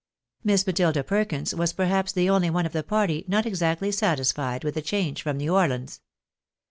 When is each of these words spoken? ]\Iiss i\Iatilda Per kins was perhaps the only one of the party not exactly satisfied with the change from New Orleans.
]\Iiss 0.43 0.67
i\Iatilda 0.67 1.05
Per 1.05 1.25
kins 1.25 1.53
was 1.53 1.73
perhaps 1.73 2.11
the 2.11 2.27
only 2.27 2.49
one 2.49 2.65
of 2.65 2.73
the 2.73 2.81
party 2.81 3.23
not 3.27 3.45
exactly 3.45 3.91
satisfied 3.91 4.63
with 4.63 4.73
the 4.73 4.81
change 4.81 5.21
from 5.21 5.37
New 5.37 5.53
Orleans. 5.53 6.01